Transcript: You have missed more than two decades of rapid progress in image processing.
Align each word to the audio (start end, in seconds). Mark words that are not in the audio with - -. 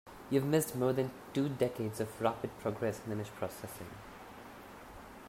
You 0.31 0.39
have 0.39 0.49
missed 0.49 0.75
more 0.75 0.93
than 0.93 1.11
two 1.31 1.47
decades 1.47 1.99
of 1.99 2.19
rapid 2.19 2.49
progress 2.57 2.99
in 3.05 3.11
image 3.11 3.29
processing. 3.35 3.89